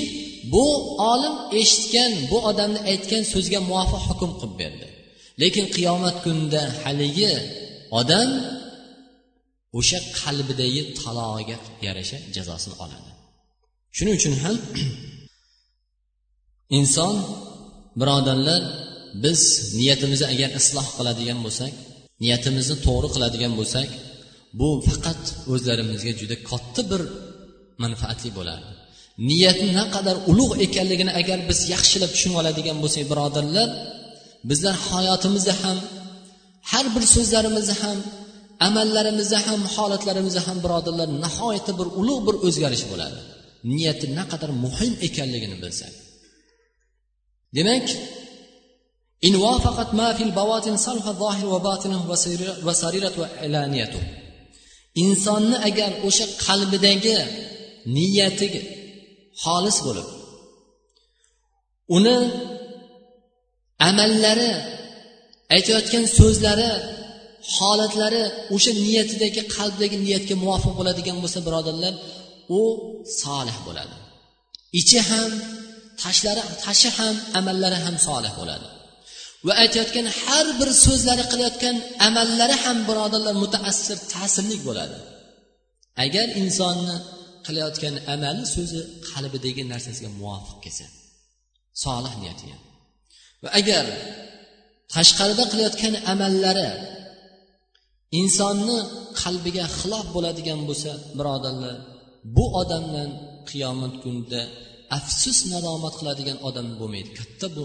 [0.53, 0.65] bu
[1.11, 4.87] olim eshitgan bu odamni aytgan so'zga muvofiq hukm qilib berdi.
[5.41, 7.33] Lekin qiyomat kunida haligi
[7.99, 8.29] odam
[9.79, 13.09] o'sha qalbidagi talog'iga yarasha jazosini oladi.
[13.95, 14.55] Shuning uchun ham
[16.79, 17.15] inson
[17.99, 18.61] birodarlar
[19.23, 19.41] biz
[19.79, 21.73] niyatimizni agar isloh qiladigan bo'lsak
[22.23, 23.89] niyatimizni to'g'ri qiladigan bo'lsak
[24.59, 25.21] bu faqat
[25.53, 27.01] o'zlarimizga juda katta bir
[27.83, 28.73] manfaatli bo'lardi.
[29.29, 33.69] niyatni naqadar ulug' ekanligini agar biz yaxshilab tushunib oladigan bo'lsak birodarlar
[34.49, 35.77] bizlar hayotimizda ham
[36.71, 37.97] har bir so'zlarimizda ham
[38.67, 43.19] amallarimizda ham holatlarimizda ham birodarlar nihoyatda bir ulug' bir o'zgarish bo'ladi.
[43.73, 45.93] Niyati naqadar muhim ekanligini bilsak.
[47.57, 47.87] Demak
[55.03, 57.17] insonni agar o'sha qalbidagi
[57.95, 58.47] niyati
[59.43, 60.07] xolis bo'lib
[61.97, 62.17] uni
[63.89, 64.51] amallari
[65.55, 66.69] aytayotgan so'zlari
[67.55, 68.23] holatlari
[68.55, 71.93] o'sha niyatidagi qalbdagi niyatga muvofiq bo'ladigan bo'lsa birodarlar
[72.59, 72.61] u
[73.21, 73.95] solih bo'ladi.
[74.79, 75.31] Ichi ham
[76.01, 78.67] tashlari tashi ham amallari ham solih bo'ladi.
[79.47, 81.75] Va aytayotgan har bir so'zlari qilayotgan
[82.07, 84.97] amallari ham birodarlar mutaassir ta'sirlik bo'ladi.
[86.05, 86.95] Agar insonni
[87.47, 90.85] qilayotgan amali so'zi qalbidagi narsasiga muvofiq kelsa
[91.83, 92.57] solih niyatiga
[93.43, 93.85] va agar
[94.93, 96.69] tashqarida qilayotgan amallari
[98.21, 98.77] insonni
[99.21, 101.75] qalbiga xilof bo'ladigan bo'lsa birodarlar
[102.35, 103.09] bu odamdan
[103.49, 104.41] qiyomat kunida
[104.97, 107.09] afsus nadomat qiladigan odam bo'lmaydi.
[107.19, 107.63] Katta bu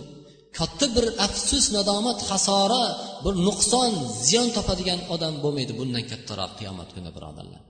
[0.59, 2.85] katta bir afsus nadomat hasora
[3.25, 3.93] bir nuqson
[4.27, 7.61] ziyon topadigan odam bo'lmaydi bundan kattaroq qiyomat kuni birodarlar.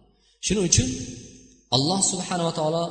[0.46, 0.88] Shuning uchun
[1.76, 2.84] alloh subhanava taolo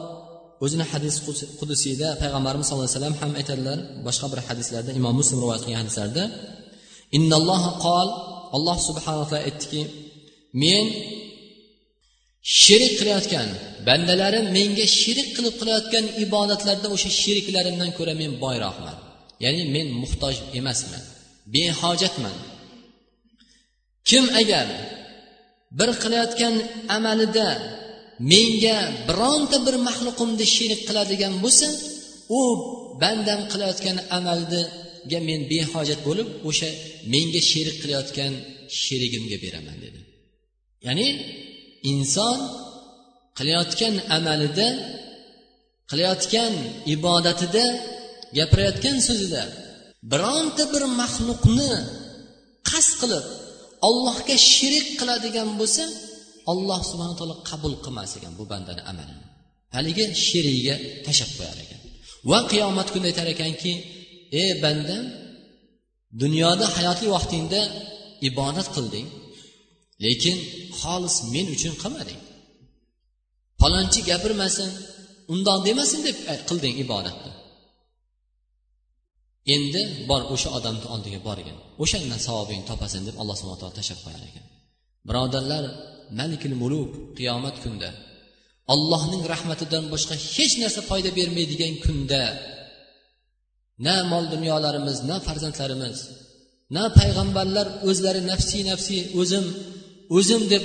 [0.65, 1.15] o'zini hadis
[1.59, 6.23] qudusiyda payg'ambarimiz sallallohu alayhi vasallam ham aytadilar boshqa bir hadislarda imom muslim rivoyat qilgan hadislarda
[7.17, 8.07] innalloha qol
[8.55, 9.81] alloh subhanava taolo aytdiki
[10.63, 10.85] men
[12.61, 13.47] shirik qilayotgan
[13.87, 18.97] bandalarim menga shirik qilib qilayotgan ibodatlarda o'sha sheriklarimdan ko'ra men boyroqman.
[19.43, 21.03] Ya'ni men muhtoj emasman
[21.53, 22.35] behojatman.
[24.09, 24.67] Kim agar
[25.79, 26.55] bir qilayotgan
[26.97, 27.47] amalida
[28.31, 28.77] menga
[29.07, 31.67] bironta bir maxluqimni sherik qiladigan bo'lsa
[32.39, 32.41] u
[33.01, 36.69] bandam qilayotgan amalga men behojat bo'lib o'sha
[37.13, 38.33] menga sherik qilayotgan
[38.81, 39.99] sherigimga beraman dedi.
[40.87, 41.07] Ya'ni
[41.91, 42.39] inson
[43.37, 44.67] qilayotgan amalida
[45.91, 46.53] qilayotgan
[46.95, 47.65] ibodatida
[48.37, 49.43] gapirayotgan so'zida
[50.11, 51.71] bironta bir maxluqni
[52.69, 53.25] qasd qilib
[53.87, 55.83] allohga sherik qiladigan bo'lsa
[56.51, 59.25] alloh subhana taolo qabul qilmas ekan bu bandani amalini
[59.75, 61.79] haligi sherigiga tashlab qo'yar ekan.
[62.29, 63.71] Va qiyomat kunida aytar ekanki
[64.41, 65.03] ey bandam
[66.21, 67.61] dunyoda hayotli vaqtingda
[68.29, 69.07] ibodat qilding
[70.05, 70.37] lekin
[70.79, 72.21] xolis men uchun qilmading.
[73.61, 74.69] Palonchi gapirmasin
[75.33, 77.31] undoq demasin deb eh, qilding ibodatni.
[79.55, 81.57] Endi bor o'sha odamni oldiga borgin.
[81.83, 84.45] O'shandan savobingni topasan deb alloh subhana taolo tashlab qo'yar ekan.
[85.07, 85.63] Birodarlar
[86.19, 87.89] malikil muluk qiyomat kunida
[88.73, 92.23] allohning rahmatidan boshqa hech narsa foyda bermaydigan kunda
[93.85, 95.97] na mol dunyolarimiz na farzandlarimiz
[96.75, 99.45] na payg'ambarlar o'zlari nafsiy nafsiy o'zim
[100.17, 100.63] o'zim deb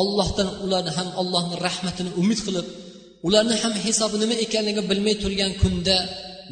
[0.00, 2.66] ollohdan ularni ham allohni rahmatini umid qilib
[3.26, 5.96] ularni ham hisobi nima ekanligini bilmay turgan kunda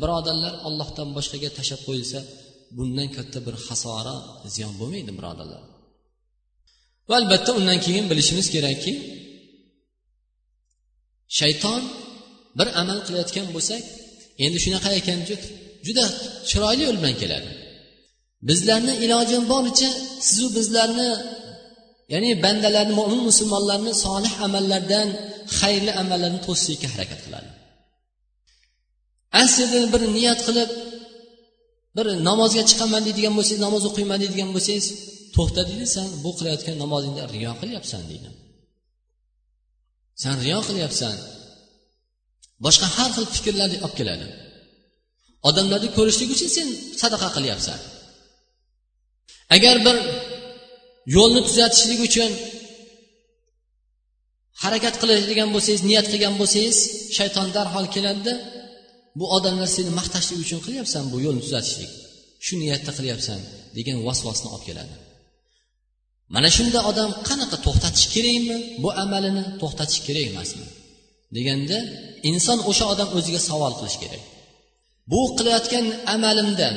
[0.02, 2.18] birodarlar ollohdan boshqaga tashlab qo'yilsa
[2.76, 4.14] bundan katta bir hasora
[4.54, 5.62] ziyon bo'lmaydi birodarlar.
[7.08, 8.92] Va albatta undan keyin bilishimiz kerakki
[11.38, 11.82] shayton
[12.58, 13.82] bir amal qilayotgan bo'lsak
[14.44, 15.18] endi shunaqa ekan
[15.86, 16.04] juda
[16.50, 17.50] chiroyli yo'l bilan keladi.
[18.48, 19.90] Bizlarni ilojim boricha
[20.26, 21.10] sizu bizlarni
[22.12, 25.08] ya'ni bandalarni mo'min musulmonlarni solih amallardan
[25.58, 27.50] xayrli amallarni to'sishlikka harakat qiladi.
[29.42, 30.70] Aslida bir niyat qilib
[31.96, 34.86] bir namozga chiqaman deydigan bo'lsangiz namoz o'qiyman deydigan bo'lsangiz
[35.36, 38.30] to'xta deydi san bu qilayotgan namozingda riyo qilyapsan deydi.
[40.22, 41.14] San riyo qilyapsan.
[42.64, 44.26] Boshqa har xil fikrlarni olib keladi.
[45.48, 46.68] Odamlarni ko'rishlik uchun sen
[47.02, 47.78] sadaqa qilyapsan.
[49.56, 49.96] Agar bir
[51.16, 52.30] yo'lni tuzatishlik uchun
[54.62, 56.78] harakat qiladigan bo'lsangiz niyat qilgan bo'lsangiz
[57.16, 58.34] shayton darhol keladida
[59.18, 61.92] bu odamlar seni maqtashlik uchun qilyapsan bu yo'lni tuzatishlik.
[62.44, 63.40] Shu niyatda qilyapsan
[63.76, 64.94] degan vasvasni olib keladi.
[66.34, 68.56] Mana shunda odam qanaqa to'xtatish kerakmi?
[68.82, 70.66] Bu amalini to'xtatish kerak emasmi?
[71.36, 71.78] Deganda
[72.30, 74.22] inson o'sha odam o'ziga savol qilish kerak.
[75.12, 76.76] Bu qilayotgan amalimdan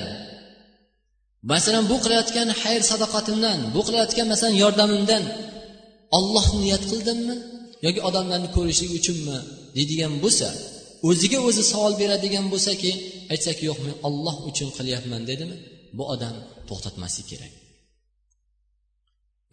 [1.51, 5.23] masalan bu qilayotgan xayr sadoqatimdan bu qilayotgan masalan yordamimdan
[6.17, 7.35] ollohni niyat qildimmi?
[7.85, 9.37] Yoki odamlarni ko'rishlik uchunmi
[9.75, 10.47] deydigan bo'lsa
[11.09, 12.91] o'ziga o'zi savol beradigan bo'lsaki
[13.33, 15.55] aytsak yo'q men olloh uchun qilyapman dedimi?
[15.97, 16.35] Bu odam
[16.69, 17.53] to'xtatmaslik kerak.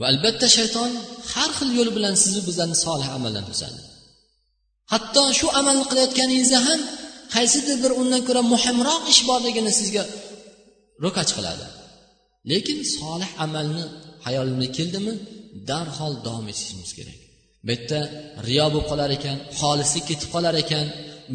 [0.01, 0.91] Va albatta shayton
[1.33, 3.81] har xil yo'l bilan sizni bizlarni solih amaldan to'sadi
[4.93, 6.81] hatto shu amalni qilayotganingizda ham
[7.35, 10.05] qaysidir bir undan ko'ra muhimroq ish borligini sizga
[11.05, 11.67] ro'kach qiladi.
[12.51, 13.85] Lekin solih amalni
[14.27, 15.13] hayolimga keldimi
[15.71, 17.19] darhol davom etishimiz kerak.
[17.67, 18.01] Bu yerda
[18.49, 20.87] riyo bo'lib qolar ekan xolislik ketib qolar ekan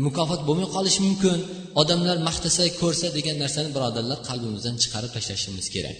[0.05, 1.37] mukofot bo'lmay qolishi mumkin
[1.81, 5.97] odamlar maqtasa ko'rsa degan narsani birodarlar qalbimizdan chiqarib tashlashimiz kerak.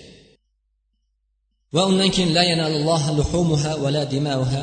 [1.76, 2.44] Va undan keyin la
[3.20, 4.62] luhumuha va la dimauha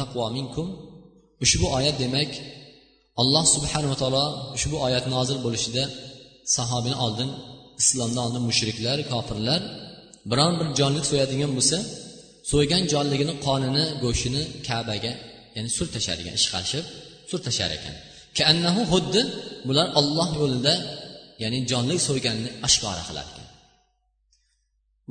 [0.00, 0.66] taqvo minkum.
[1.44, 2.30] Ushbu oyat demak
[3.22, 4.24] alloh subhanava taolo
[4.56, 5.84] ushbu oyat nozil bo'lishida
[6.56, 7.30] sahobini oldin
[7.82, 9.60] islomdan oldin mushriklar kofirlar
[10.30, 11.78] biron bir jonlik so'yadigan bo'lsa
[12.50, 15.12] so'ygan jonligini qonini go'shtini kabaga
[15.56, 16.84] ya'ni surtashar ekan ishqashib
[17.30, 17.94] sur tashar ekan.
[18.38, 19.20] Kaannahu xuddi
[19.68, 20.74] bular olloh yo'lida
[21.42, 23.26] ya'ni jonlik so'yganini oshkora qilar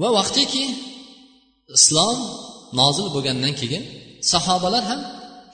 [0.01, 0.65] va vaqtiki
[1.77, 2.19] islom
[2.79, 3.83] nozil bo'lgandan keyin
[4.33, 5.01] sahobalar ham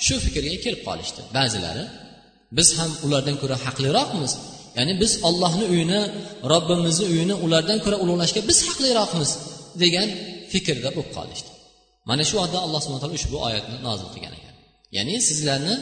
[0.05, 1.21] shu fikrga kelib qolishdi.
[1.37, 1.83] Ba'zilari
[2.57, 4.31] biz ham ulardan ko'ra haqliroqmiz.
[4.77, 6.01] Ya'ni biz ollohni uyini
[6.51, 9.31] robbimizni uyini ulardan ko'ra ulug'lashga biz haqliroqmiz
[9.83, 10.09] degan
[10.51, 11.49] fikrda bo'lib qolishdi.
[12.09, 14.55] Mana shu vaqtda alloh subhana taolo ushbu oyatni nozil qilgan ekan.
[14.97, 15.75] Ya'ni sizlarni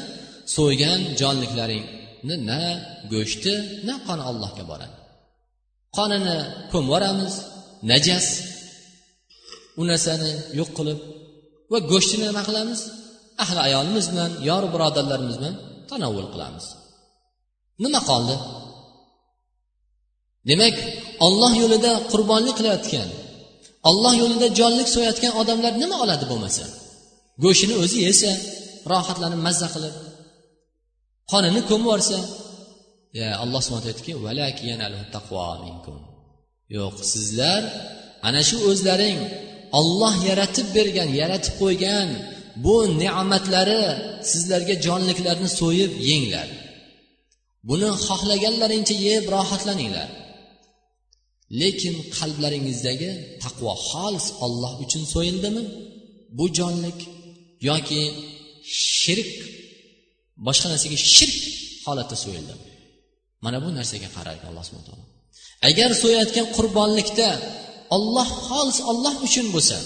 [0.55, 2.61] so'ygan jonliklaringni na
[3.13, 3.53] go'shti
[3.87, 4.95] na qoni allohga boradi.
[5.97, 6.37] Qonini
[6.71, 7.33] ko'mib yuboramiz
[7.91, 8.27] najas
[9.79, 10.99] u narsani yo'q qilib
[11.71, 12.79] va go'shtini nima qilamiz?
[13.43, 15.55] Ahli ayolimiz bilan yor birodarlarimiz bilan
[15.89, 16.65] tanovvul qilamiz.
[17.83, 18.35] Nima qoldi?
[20.49, 20.75] Demak
[21.25, 23.09] olloh yo'lida qurbonlik qilayotgan
[23.89, 26.63] olloh yo'lida jonlik so'yayotgan odamlar nima oladi bo'lmasa?
[27.43, 28.31] Go'shtini o'zi yesa
[28.91, 29.95] rohatlanib mazza qilib
[31.31, 32.19] qonini ko'mib yuborsa
[33.43, 34.11] alloh subhana aytdiki
[36.77, 37.61] yo'q sizlar
[38.27, 39.19] ana shu o'zlaring
[39.79, 42.09] olloh yaratib bergan yaratib qo'ygan
[42.65, 43.83] bu ne'matlari
[44.31, 46.49] sizlarga jonliklarni so'yib yenglar.
[47.69, 50.09] Buni xohlaganlaringcha yeb rohatlaninglar.
[51.61, 53.11] Lekin qalblaringizdagi
[53.43, 55.63] taqvo xolis olloh uchun so'yildimi
[56.37, 56.99] bu jonlik
[57.69, 58.03] yoki
[58.99, 59.33] shirk
[60.47, 61.37] boshqa narsaga shirk
[61.85, 62.53] holatda so'yildi
[63.43, 65.05] mana bu narsaga qaraydi alloh subhana taolo.
[65.69, 67.29] Agar so'yayotgan qurbonlikda
[67.95, 69.77] olloh xolis olloh uchun bo'lsa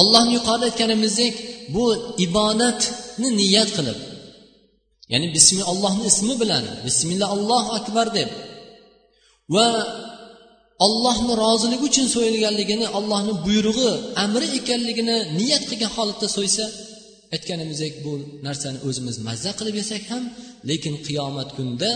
[0.00, 1.34] ollohni yuqorida aytganimizdek
[1.74, 1.84] bu
[2.26, 3.98] ibodatni niyat qilib
[5.12, 8.30] ya'ni bismi ollohni ismi bilan bismillah allohu akbar deb
[9.54, 9.66] va
[10.86, 13.90] ollohni roziligi uchun so'yilganligini ollohni buyrug'i
[14.24, 16.64] amri ekanligini niyat qilgan holatda so'ysa
[17.34, 18.12] aytganimizdek bu
[18.46, 20.24] narsani o'zimiz mazza qilib yesak ham
[20.70, 21.90] lekin qiyomat kunida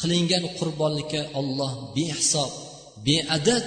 [0.00, 2.52] qilingan qurbonlikka olloh behisob
[3.06, 3.66] beadad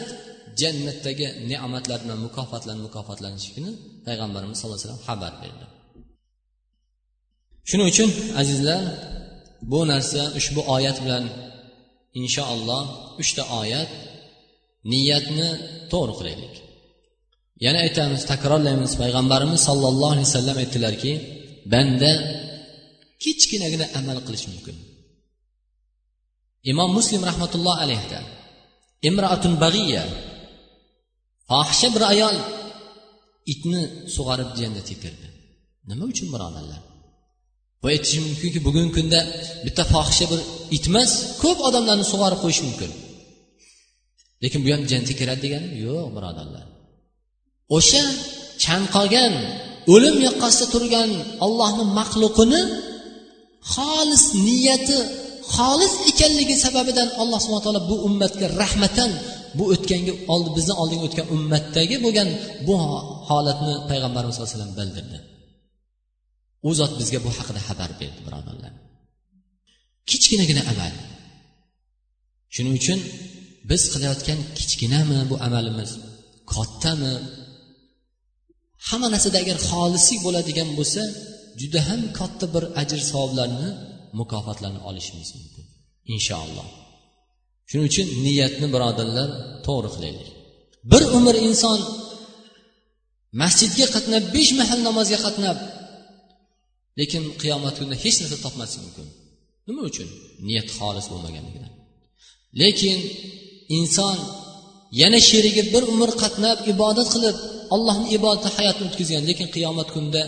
[0.62, 3.72] jannatdagi ne'matlar bilan mukofotlanib mukofotlanishligini
[4.08, 5.66] payg'ambarimiz sallallohu alayhi vasallam xabar berdi.
[7.70, 8.10] Shuning uchun
[8.42, 8.82] azizlar
[9.72, 11.26] bu narsa ushbu oyat bilan
[12.20, 12.84] inshaalloh
[13.22, 13.89] uchta oyat
[14.92, 15.50] niyatni
[15.92, 16.56] to'g'ri qilaylik
[17.66, 21.13] yana aytamiz takrorlaymiz payg'ambarimiz sollallohu alayhi vasallam aytdilarki
[21.74, 22.12] banda
[23.24, 24.76] kichkinagina amal qilish mumkin.
[26.72, 28.20] Imom muslim rahmatulloh alayhda
[29.10, 30.04] imroatun bag'iya
[31.54, 32.36] fohisha bir ayol
[33.54, 33.82] itni
[34.16, 35.28] sug'orib jannatga kirdi
[35.89, 36.82] nima uchun birodarlar?
[37.82, 39.20] Bu aytishi mumkinki bugungi kunda
[39.66, 40.39] bitta fohisha bir
[40.76, 41.12] it emas
[41.44, 42.92] ko'p odamlarni sug'orib qo'yishi mumkin.
[44.44, 46.66] Lekin bu ham jannatga kiradi degani yo'q birodarlar.
[47.78, 48.04] O'sha
[48.66, 49.34] chanqagan
[49.94, 51.10] o'lim yoqasida turgan
[51.46, 52.62] ollohni maxluqini
[53.74, 54.98] xolis niyati
[55.56, 59.12] xolis ekanligi sababidan alloh subhana taolo bu ummatga rahmatan
[59.58, 62.30] bu o'tganga oldi bizni oldingi o'tgan ummatdagi bo'lgan
[62.68, 62.74] bu
[63.30, 65.18] holatni payg'ambarimiz sallallohu alayhi vasallam bildirdi.
[66.68, 68.74] U zot bizga bu haqida xabar berdi birodarlar.
[70.10, 70.94] Kichkinagina amal.
[72.56, 73.00] Shuning uchun
[73.70, 75.92] biz qilayotgan kichkinami bu amalimiz
[76.54, 77.13] kattami
[78.88, 81.02] hamma narsada agar xolislik bo'ladigan bo'lsa
[81.62, 83.70] juda ham katta bir ajr savoblarni
[84.20, 85.66] mukofotlarni olishimiz mumkin
[86.13, 86.83] inshaalloh.
[87.74, 89.30] Shuning uchun niyatni birodarlar
[89.68, 90.28] to'g'ri qilaylik.
[90.92, 91.80] Bir umr inson
[93.42, 95.58] masjidga qatnab besh mahal namozga qatnab
[97.00, 99.08] lekin qiyomat kunida hech narsa topmasligi mumkin.
[99.68, 100.08] Nima uchun?
[100.48, 101.72] Niyat xolis bo'lmaganligidan.
[102.62, 102.98] Lekin
[103.78, 104.18] inson
[105.02, 107.38] yana sherigi bir umr qatnab ibodat qilib
[107.76, 110.22] allohni ibodati hayotini o'tkazgan lekin qiyomat kunida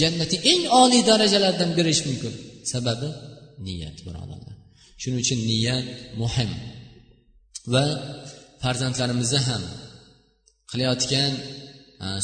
[0.00, 2.32] jannati eng oliy darajalardan berishi mumkin.
[2.72, 3.08] Sababi
[3.66, 4.54] niyat birodarlar.
[5.00, 5.86] Shuning uchun niyat
[6.22, 6.50] muhim.
[7.72, 7.84] Va
[8.62, 9.62] farzandlarimizni ham
[10.70, 11.32] qilayotgan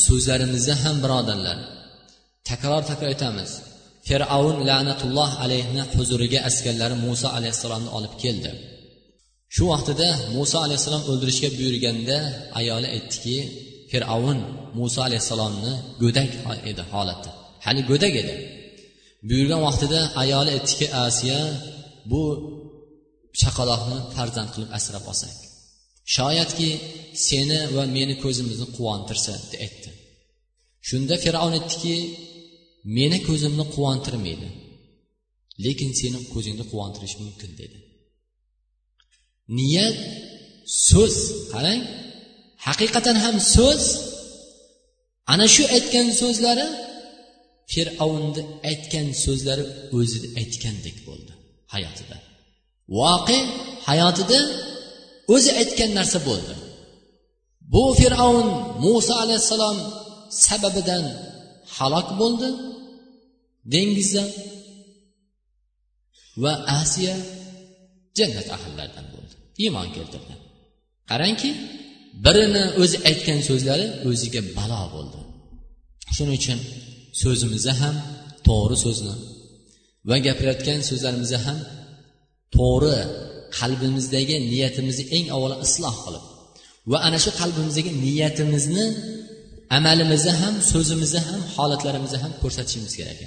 [0.06, 1.58] so'zlarimizni ham birodarlar
[2.50, 3.50] takror takror aytamiz.
[4.08, 8.50] Fir'avn la'natulloh alayhni huzuriga askarlari muso alayhissalomni olib keldi.
[9.54, 12.16] Shu vaqtida muso alayhissalom o'ldirishga buyurganda
[12.60, 13.36] ayoli aytdiki
[13.90, 14.38] fir'avn
[14.78, 16.30] muso alayhissalomni go'dak
[16.70, 17.30] edi holati
[17.64, 18.34] hali go'dak edi.
[19.28, 21.40] Buyurgan vaqtida ayoli aytdiki asiya
[22.10, 22.22] bu
[23.40, 25.34] chaqaloqni farzand qilib asrab olsak
[26.16, 26.70] shoyatki
[27.28, 29.90] seni va meni ko'zimizni quvontirsa deb aytdi.
[30.88, 31.96] Shunda fir'avn aytdiki
[32.98, 34.48] meni ko'zimni quvontirmaydi
[35.64, 37.78] lekin seni ko'zingni quvontirishi mumkin dedi.
[39.58, 39.98] Niyat
[40.88, 41.16] so'z
[41.52, 41.82] qarang.
[42.66, 43.82] Haqiqatan ham so'z.
[45.32, 46.66] Ana shu aytgan so'zlari
[47.72, 49.64] fir'avnni aytgan so'zlari
[49.98, 51.32] o'zini aytgandek bo'ldi
[51.74, 52.16] hayotida.
[52.98, 53.38] Voqe
[53.88, 54.40] hayotida
[55.34, 56.54] o'zi aytgan narsa bo'ldi.
[57.72, 58.48] Bu fir'avn
[58.84, 59.78] muso alayhissalom
[60.46, 61.04] sababidan
[61.76, 62.48] halok bo'ldi
[63.72, 64.24] dengizda
[66.42, 67.16] va asiya
[68.18, 69.34] jannat ahllaridan bo'ldi.
[69.64, 70.34] Iymon keltirdi.
[71.10, 71.50] Qarangki
[72.24, 75.18] birini o'zi aytgan so'zlari o'ziga balo bo'ldi.
[76.16, 76.60] Shuning uchun
[77.22, 77.96] so'zimizni ham
[78.46, 79.14] to'g'ri so'zni
[80.08, 81.58] va gapirayotgan so'zlarimizni ham
[82.56, 82.98] to'g'ri
[83.58, 86.24] qalbimizdagi niyatimizni eng avvalo isloh qilib
[86.90, 88.84] va ana shu qalbimizdagi niyatimizni
[89.78, 93.20] amalimizni ham so'zimizni ham holatlarimizni ham ko'rsatishimiz kerak.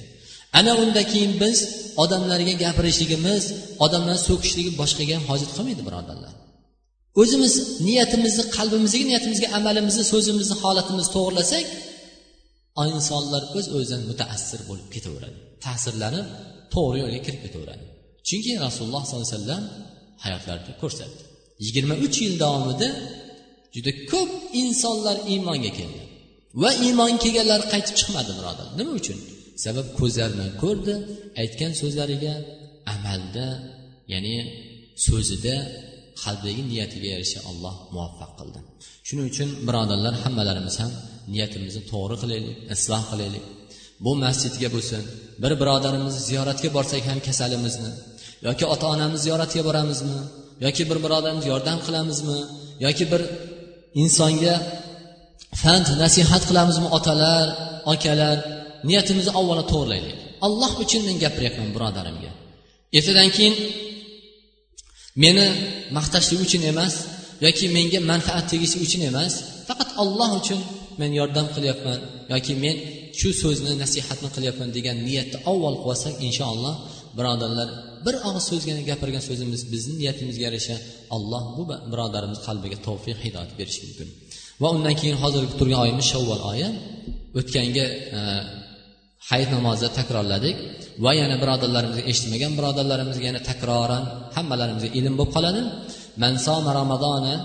[0.59, 1.57] Ana undan keyin biz
[2.03, 3.43] odamlarga gapirishligimiz
[3.85, 6.33] odamlarni so'kishligi boshqaga ham hojat qolmaydi birodarlar
[7.21, 7.53] o'zimiz
[7.87, 11.65] niyatimizni qalbimizdagi niyatimizga amalimizni so'zimizni holatimizni to'g'irlasak
[12.95, 15.37] insonlar o'z o'zidan mutaassir bo'lib ketaveradi.
[15.65, 16.27] Ta'sirlanib
[16.73, 17.85] to'g'ri yo'lga kirib ketaveradi.
[18.27, 19.63] Chunki rasululloh sollallohu alayhi vasallam
[20.23, 21.21] hayotlarida ko'rsatdi.
[21.65, 22.89] Yigirma uch yil davomida
[23.75, 26.01] juda ko'p insonlar iymonga keldi.
[26.61, 29.17] Va iymon kelganlar qaytib chiqmadi birodar nima uchun?
[29.65, 30.93] Sabab ko'zlari bilan ko'rdi
[31.41, 32.33] aytgan so'zlariga
[32.93, 33.47] amalda
[34.13, 34.35] ya'ni
[35.07, 35.55] so'zida
[36.23, 38.59] qalbidagi niyatiga yarasha alloh muvaffaq qildi.
[39.07, 40.91] Shuning uchun birodarlar hammalarimiz ham
[41.33, 43.45] niyatimizni to'g'ri qilaylik isloh qilaylik.
[44.05, 45.01] Bu masjidga bo'lsin
[45.43, 47.91] bir birodarimizni ziyoratga borsak ham kasalimizni
[48.47, 50.19] yoki ota onamiz ziyoratiga boramizmi?
[50.65, 52.39] Yoki bir birodarimiz yordam qilamizmi?
[52.85, 53.21] Yoki bir
[54.01, 54.55] insonga
[55.61, 57.45] fand nasihat qilamizmi otalar
[57.93, 58.37] akalar
[58.87, 60.17] niyatimizni avvalo to'g'irlaylik.
[60.45, 62.31] Alloh uchun men gapiryapman birodarimga.
[62.97, 63.55] Ertadan keyin
[65.23, 65.45] meni
[65.97, 66.93] maqtashlik uchun emas
[67.45, 69.33] yoki menga manfaat tegishi uchun emas
[69.67, 70.59] faqat olloh uchun
[70.99, 71.99] men yordam qilyapman
[72.33, 72.75] yoki men
[73.19, 76.75] shu so'zni nasihatni qilyapman degan niyatni avval qilsak inshaalloh
[77.17, 77.69] birodarlar
[78.05, 80.75] bir og'iz so'zgina gapirgan so'zimiz bizni niyatimizga yarasha
[81.15, 84.07] alloh bu birodarimiz qalbiga tavfiq hidoyat berishi mumkin.
[84.61, 86.67] Va undan keyin hozirgi turgan oyimiz shavvol oyi
[87.39, 87.85] o'tganga
[88.17, 88.21] e,
[89.29, 90.55] hayit namozida takrorladik
[91.05, 94.03] va yana birodarlarimizga eshitmagan birodarlarimizga yana takroran
[94.35, 95.61] hammalarimizga ilm bo'lib qoladi.
[96.21, 97.35] Man soma ramazona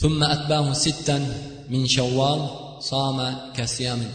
[0.00, 1.22] thumma atbahu sittan
[1.72, 2.40] min shavvol
[2.90, 3.28] soma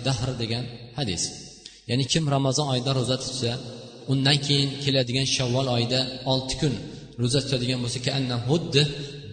[0.07, 0.63] dahr degan
[0.97, 1.23] hadis.
[1.89, 3.51] Ya'ni kim ramazon oyida ro'za tutsa
[4.11, 5.99] undan keyin keladigan shavvol oyida
[6.31, 6.73] olti kun
[7.21, 8.81] ro'za tutadigan bo'lsa kaanna xuddi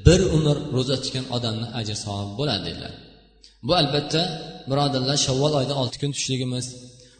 [0.06, 2.92] bir umr ro'za tutgan odamni ajr savobi bo'ladi dedilar.
[3.66, 4.22] Bu albatta
[4.70, 6.66] birodarlar shavvol oyida olti kun tutishligimiz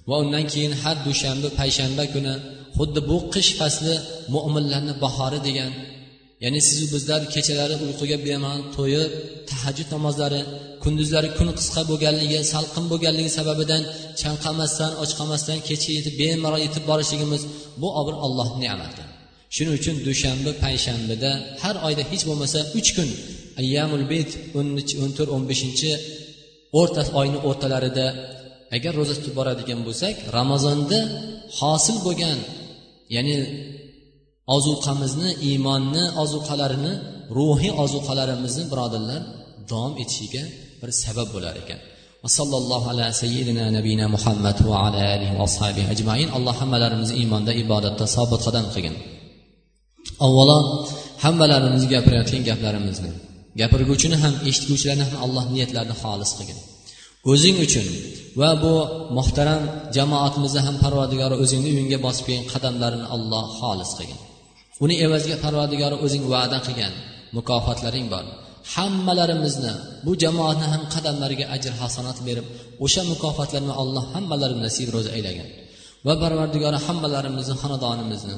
[0.09, 2.35] va undan keyin har dushanba payshanba kuni
[2.79, 3.95] xuddi bu qish fasli
[4.35, 5.73] mo'minlarni bahori degan
[6.45, 9.11] ya'ni sizu bizlar kechalari uyquga bemalol to'yib
[9.51, 10.41] tahajjud namozlari
[10.85, 13.83] kunduzlari kun qisqa bo'lganligi salqin bo'lganligi sababidan
[14.21, 15.11] chanqamasdan och
[15.69, 17.43] kechga yetib bemalol yetib borishligimiz
[17.81, 19.03] bu bir alloh ne'mati
[19.55, 21.31] shuning uchun dushanba payshanbada
[21.63, 23.09] har oyda hech bo'lmasa uch kun
[23.61, 25.91] ayyamul beyt o'n to'rt o'n beshinchi
[26.81, 28.07] o'rta oyni o'rtalarida
[28.77, 30.99] agar ro'za tutib boradigan bo'lsak ramazonda
[31.59, 32.39] hosil bo'lgan
[33.15, 33.37] ya'ni
[34.55, 36.93] ozuqamizni iymonni ozuqalarini
[37.37, 39.21] ruhiy ozuqalarimizni birodarlar
[39.71, 40.43] davom etishiga
[40.81, 41.81] bir sabab bo'lar ekan.
[42.39, 46.29] Sallallohu ala sayyidina nabiyina muhammad va ala alihi va ashabihi ajmain.
[46.37, 48.95] Alloh hammalarimizni iymonda ibodatda sobit qadam qilgin.
[50.27, 50.59] Avvalo
[51.25, 53.11] hammalarimiz gapirayotgan gaplarimizni
[53.61, 56.59] gapirguvchini ham eshitguvchilarni ham alloh niyatlarini xolis qilgin.
[57.33, 57.87] O'zing uchun
[58.41, 58.73] va bu
[59.19, 59.63] muhtaram
[59.97, 64.19] jamoatimizni ham parvardigori o'zingni uyingga bosib kelgan qadamlarini alloh xolis qilgin.
[64.85, 66.93] Uni evaziga parvardigori o'zing va'da qilgan.
[67.37, 68.25] Mukofotlaring bor.
[68.75, 69.73] Hammalarimizni
[70.07, 72.47] bu jamoatni ham qadamlariga ajr hasanat berib
[72.85, 75.49] o'sha mukofotlarni alloh hammalarini nasib ro'za aylagan.
[76.07, 78.37] Va parvardigori hammalarimizni xonadonimizni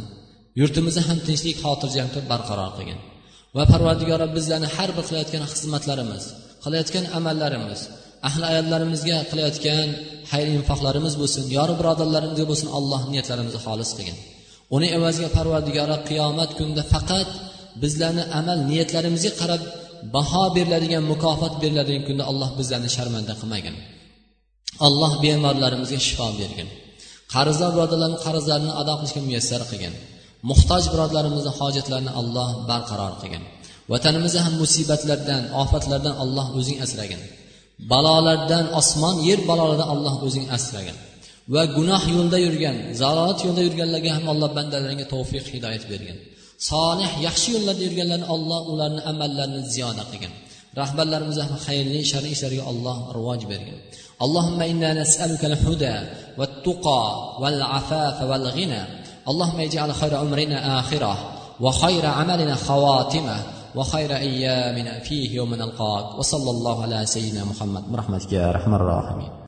[0.60, 2.98] yurtimizni ham tinchlik xotirjam qilib barqaror qilgin.
[3.56, 6.24] Va parvardigori bizlarni har bir qilayotgan xizmatlarimiz
[6.64, 7.80] qilayotgan amallarimiz
[8.28, 9.88] ahli ayollarimizga qilayotgan
[10.30, 14.18] xayr infoqlarimiz bo'lsin yori birodarlarimizga bo'lsin alloh niyatlarimizni xolis qilgin.
[14.76, 17.28] Uni evaziga parvardigori qiyomat kunida faqat
[17.82, 19.62] bizlarni amal niyatlarimizga qarab
[20.14, 23.76] baho beriladigan mukofot beriladigan kunda alloh bizlarni sharmanda qilmagin
[24.86, 26.68] alloh bemorlarimizga shifo bergin.
[27.34, 29.94] Qarzdor birodarlarni qarzlarini ado qilishga muyassar qilgin.
[30.50, 33.42] Muhtoj birodarlarimizni hojatlarini alloh barqaror qilgin.
[33.92, 37.20] Vatanimizni ham musibatlardan ofatlardan alloh o'zing asragin.
[37.92, 40.96] Balolardan osmon yer balolaridan alloh o'zing asragin.
[41.53, 46.17] va gunoh yo'lda yurgan zalolat yo'lda yurganlarga ham alloh bandalaringga tavfiq hidoyat bergin
[46.71, 50.33] solih yaxshi yo'llarda yurganlarni alloh ularni amallarini ziyoda qilgin
[50.81, 53.79] rahbarlarimizga ham xayrli shar'iy ishlarga alloh rivoj bergin
[54.25, 55.97] اللهم انا نسالك الهدى
[56.37, 57.03] والتقى
[57.41, 58.83] والعفاف والغنى
[59.31, 61.17] اللهم اجعل خير عمرنا اخره
[61.63, 63.37] وخير عملنا خواتمه
[63.75, 69.33] وخير ايامنا فيه يوم نلقاك وصلى الله على سيدنا محمد برحمتك يا ارحم الراحمين